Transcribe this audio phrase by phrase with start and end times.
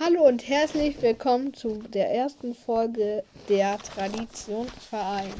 [0.00, 5.34] Hallo und herzlich willkommen zu der ersten Folge der Traditionsverein.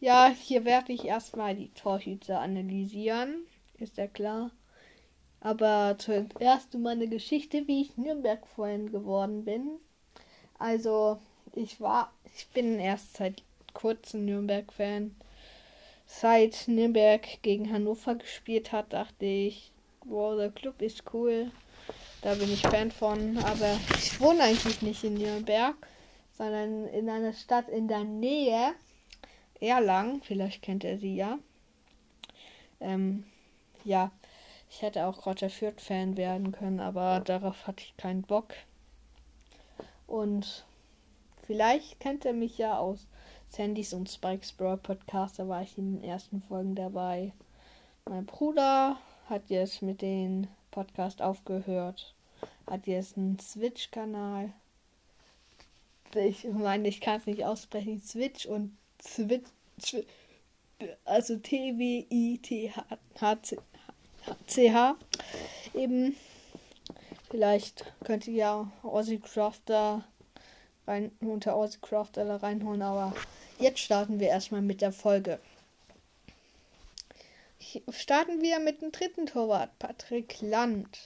[0.00, 3.44] Ja, hier werde ich erstmal die Torhüter analysieren,
[3.78, 4.50] ist ja klar.
[5.42, 9.72] Aber zuerst meine Geschichte, wie ich Nürnberg-Fan geworden bin.
[10.58, 11.18] Also,
[11.54, 13.42] ich war, ich bin erst seit
[13.74, 15.14] kurzem Nürnberg-Fan.
[16.06, 19.70] Seit Nürnberg gegen Hannover gespielt hat, dachte ich,
[20.06, 21.52] wow, der Club ist cool.
[22.22, 23.38] Da bin ich Fan von.
[23.38, 25.74] Aber ich wohne eigentlich nicht in Nürnberg,
[26.36, 28.74] sondern in einer Stadt in der Nähe.
[29.60, 30.22] Erlangen.
[30.22, 31.38] Vielleicht kennt er sie ja.
[32.80, 33.24] Ähm,
[33.84, 34.10] ja.
[34.70, 38.54] Ich hätte auch Roger Fürth-Fan werden können, aber darauf hatte ich keinen Bock.
[40.06, 40.64] Und
[41.44, 43.08] vielleicht kennt er mich ja aus
[43.48, 45.40] Sandys und Spikes Brawl Podcast.
[45.40, 47.32] Da war ich in den ersten Folgen dabei.
[48.08, 48.96] Mein Bruder
[49.28, 52.14] hat jetzt mit dem Podcast aufgehört.
[52.66, 54.52] Hat jetzt einen Switch-Kanal.
[56.14, 58.00] Ich meine, ich kann es nicht aussprechen.
[58.02, 59.44] Switch und Switch.
[61.04, 62.78] Also T-W-I-T-H-C.
[64.46, 64.96] CH.
[65.74, 66.16] Eben,
[67.30, 70.04] vielleicht könnt ihr ja Aussie Crafter
[70.86, 73.14] rein, unter Aussie Crafter reinholen, aber
[73.58, 75.38] jetzt starten wir erstmal mit der Folge.
[77.90, 80.98] Starten wir mit dem dritten Torwart, Patrick Land.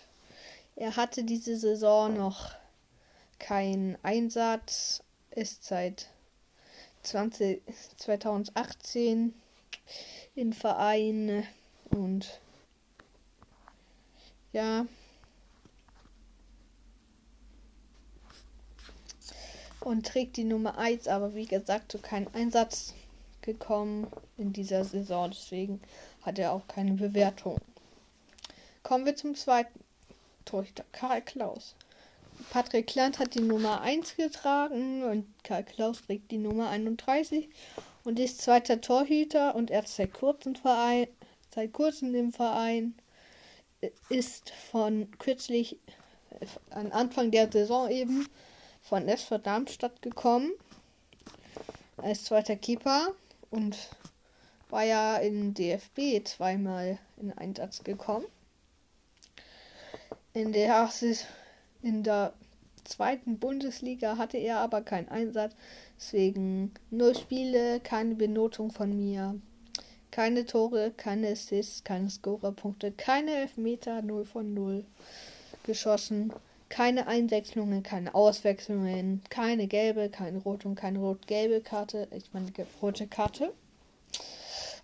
[0.77, 2.50] Er hatte diese Saison noch
[3.39, 6.08] keinen Einsatz, ist seit
[7.03, 7.62] 20,
[7.97, 9.34] 2018
[10.34, 11.47] im Verein
[11.91, 12.41] und
[14.52, 14.86] ja.
[19.80, 22.95] Und trägt die Nummer 1, aber wie gesagt, zu keinem Einsatz
[23.42, 24.06] gekommen
[24.39, 25.30] in dieser Saison.
[25.30, 25.80] Deswegen
[26.22, 27.58] hat er auch keine Bewertung.
[28.83, 29.83] Kommen wir zum zweiten
[30.44, 31.74] Torhüter, Karl Klaus.
[32.50, 37.48] Patrick Land hat die Nummer 1 getragen und Karl Klaus trägt die Nummer 31
[38.04, 41.06] und ist zweiter Torhüter und er ist seit kurzem Verein,
[41.54, 42.94] seit kurzem im Verein
[44.08, 45.78] ist von kürzlich,
[46.40, 48.28] äh, an Anfang der Saison eben,
[48.83, 50.52] von SV Darmstadt gekommen.
[51.96, 53.12] Als zweiter Keeper
[53.50, 53.77] und
[54.68, 58.27] war ja in DFB zweimal in Einsatz gekommen.
[60.36, 60.90] In der,
[61.83, 62.33] in der
[62.83, 65.55] zweiten Bundesliga hatte er aber keinen Einsatz,
[65.96, 69.40] deswegen null Spiele, keine Benotung von mir.
[70.11, 74.84] Keine Tore, keine Assists, keine Scorerpunkte, keine Elfmeter, 0 von 0
[75.62, 76.33] geschossen.
[76.68, 82.08] Keine Einwechslungen, keine Auswechslungen, keine gelbe, keine rote und keine rot-gelbe Karte.
[82.11, 82.51] Ich meine
[82.83, 83.52] rote Karte.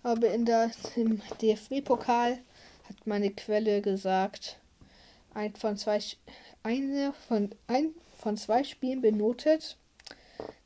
[0.01, 2.37] Aber in der, im DFB-Pokal
[2.87, 4.60] hat meine Quelle gesagt,
[5.33, 5.99] ein von zwei,
[6.63, 9.77] eine von, ein von zwei Spielen benotet.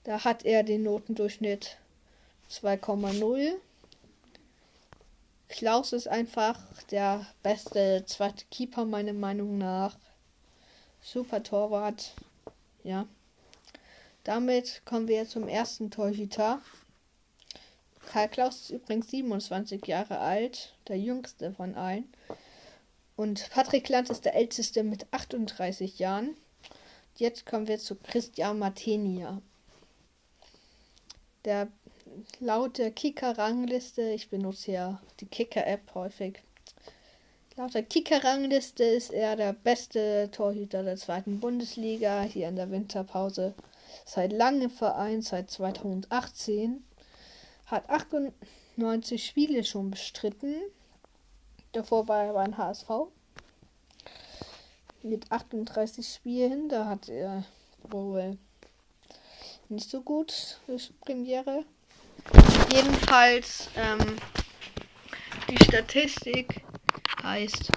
[0.03, 1.77] Da hat er den Notendurchschnitt
[2.51, 3.55] 2,0
[5.47, 6.59] Klaus ist einfach
[6.91, 9.95] der beste zweite Keeper, meiner Meinung nach.
[11.01, 12.13] Super Torwart.
[12.83, 13.07] Ja.
[14.23, 16.61] Damit kommen wir zum ersten Torhüter.
[18.07, 22.11] Karl Klaus ist übrigens 27 Jahre alt, der jüngste von allen.
[23.15, 26.35] Und Patrick Land ist der älteste mit 38 Jahren.
[27.15, 29.41] Jetzt kommen wir zu Christian Martenia.
[31.45, 31.69] Der
[32.39, 36.41] laut der Kicker-Rangliste, ich benutze ja die Kicker-App häufig.
[37.55, 43.53] Laut der Kicker-Rangliste ist er der beste Torhüter der zweiten Bundesliga hier in der Winterpause.
[44.05, 46.83] Seit langem Verein, seit 2018.
[47.67, 50.55] Hat 98 Spiele schon bestritten.
[51.75, 52.89] Davor war er beim HSV.
[55.03, 57.43] Mit 38 Spielen, da hat er
[57.83, 58.37] wohl
[59.67, 60.61] nicht so gut
[61.01, 61.65] Premiere.
[62.73, 63.99] Jedenfalls, ähm,
[65.49, 66.63] die Statistik
[67.21, 67.69] heißt,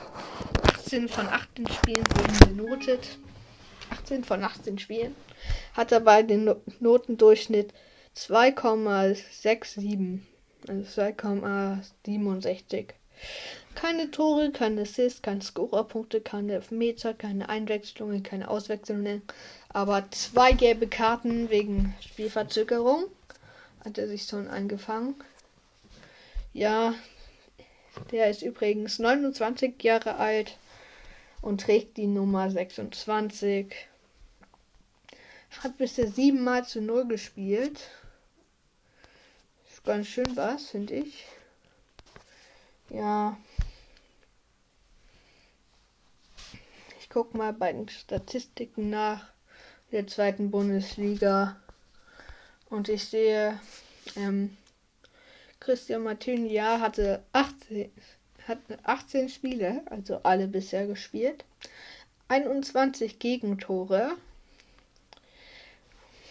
[0.62, 3.18] 18 von 18 Spielen wurden benotet.
[3.90, 5.16] 18 von 18 Spielen.
[5.74, 7.74] Hat dabei den no Notendurchschnitt
[8.14, 10.20] 2,67.
[10.68, 12.94] Also 2,67.
[13.80, 19.22] Keine Tore, keine Assists, keine Scorerpunkte, keine Elfmeter, keine Einwechslungen, keine Auswechslungen.
[19.68, 23.04] Aber zwei gelbe Karten wegen Spielverzögerung
[23.84, 25.14] hat er sich schon angefangen.
[26.52, 26.92] Ja,
[28.10, 30.58] der ist übrigens 29 Jahre alt
[31.40, 33.72] und trägt die Nummer 26.
[35.62, 37.78] Hat bisher siebenmal zu null gespielt.
[39.70, 41.26] Ist ganz schön was, finde ich.
[42.90, 43.36] Ja.
[47.08, 49.32] Ich gucke mal bei den Statistiken nach
[49.92, 51.56] der zweiten Bundesliga.
[52.68, 53.58] Und ich sehe,
[54.14, 54.54] ähm,
[55.58, 57.90] Christian Martinia hatte 18,
[58.46, 61.46] hat 18 Spiele, also alle bisher gespielt.
[62.28, 64.10] 21 Gegentore.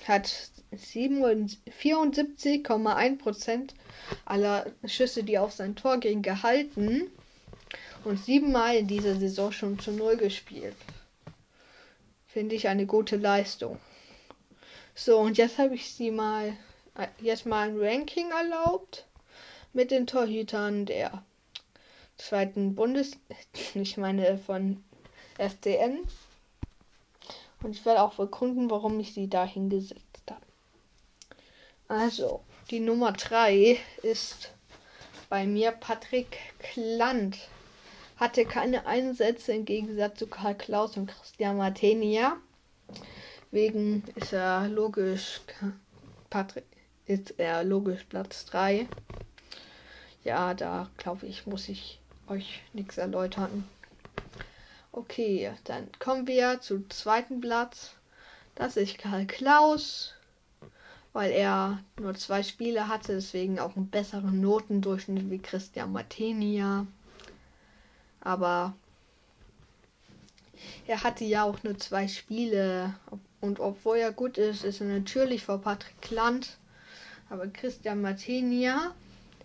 [0.07, 0.31] Hat
[0.71, 3.69] 74,1%
[4.25, 7.09] aller Schüsse, die auf sein Tor gingen, gehalten.
[8.07, 10.77] Und siebenmal in dieser Saison schon zu Null gespielt.
[12.25, 13.81] Finde ich eine gute Leistung.
[14.95, 16.55] So, und jetzt habe ich sie mal,
[16.95, 19.05] äh, jetzt mal ein Ranking erlaubt
[19.73, 21.21] mit den Torhütern der
[22.17, 23.17] zweiten Bundes,
[23.73, 24.81] ich meine von
[25.37, 25.99] FCN.
[27.61, 30.45] Und ich werde auch begründen, warum ich sie da hingesetzt habe.
[31.89, 34.53] Also, die Nummer 3 ist
[35.27, 37.37] bei mir Patrick Klant.
[38.17, 42.37] Hatte keine Einsätze im Gegensatz zu Karl Klaus und Christian Martenia.
[43.51, 45.41] Wegen ist er logisch
[46.29, 46.65] Patrick
[47.05, 48.87] ist er logisch Platz 3.
[50.23, 53.67] Ja, da glaube ich, muss ich euch nichts erläutern.
[54.91, 57.91] Okay, dann kommen wir zum zweiten Platz.
[58.55, 60.15] Das ist Karl Klaus,
[61.13, 66.87] weil er nur zwei Spiele hatte, deswegen auch einen besseren Notendurchschnitt wie Christian Martenia.
[68.27, 68.75] Aber
[70.85, 72.93] er hatte ja auch nur zwei Spiele.
[73.39, 76.57] Und obwohl er gut ist, ist er natürlich vor Patrick Klant.
[77.29, 78.93] Aber Christian Martenia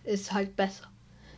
[0.02, 0.90] ist halt besser.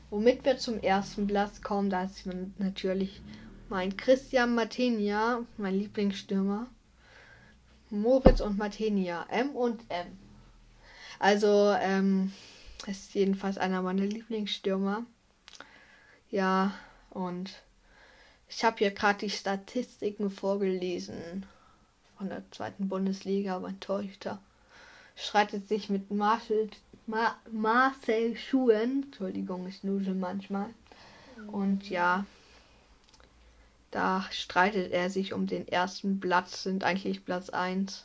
[0.08, 2.22] Womit wir zum ersten Platz kommen, da ist
[2.56, 3.20] natürlich
[3.68, 6.66] mein Christian Martenia, mein Lieblingsstürmer.
[7.90, 10.06] Moritz und Martenia, M und M.
[11.18, 12.32] Also, ähm,
[12.86, 15.04] ist jedenfalls einer meiner Lieblingsstürmer.
[16.30, 16.72] Ja,
[17.14, 17.50] und
[18.48, 21.46] ich habe hier gerade die Statistiken vorgelesen
[22.18, 23.58] von der zweiten Bundesliga.
[23.58, 24.40] Mein Torhüter
[25.16, 26.70] streitet sich mit Marcel,
[27.06, 29.04] Ma, Marcel Schuhen.
[29.04, 30.70] Entschuldigung, ich nudel manchmal.
[31.46, 32.26] Und ja,
[33.90, 38.04] da streitet er sich um den ersten Platz, sind eigentlich Platz 1.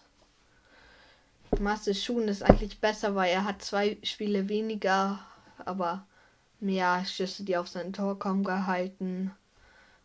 [1.59, 5.19] Marcel Schuhen ist eigentlich besser, weil er hat zwei Spiele weniger,
[5.65, 6.05] aber
[6.61, 9.31] mehr Schüsse, die auf sein Tor kommen, gehalten.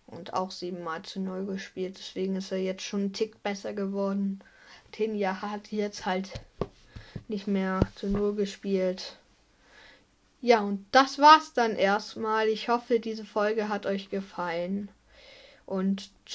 [0.06, 1.96] Und auch siebenmal zu null gespielt.
[1.98, 4.40] Deswegen ist er jetzt schon einen Tick besser geworden.
[4.92, 6.30] Tenja hat jetzt halt
[7.26, 9.16] nicht mehr zu null gespielt.
[10.40, 12.48] Ja, und das war's dann erstmal.
[12.48, 14.90] Ich hoffe, diese Folge hat euch gefallen.
[15.64, 16.10] Und